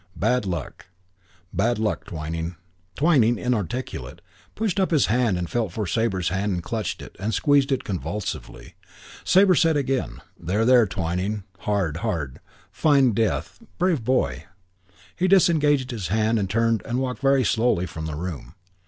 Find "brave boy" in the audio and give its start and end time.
13.77-14.45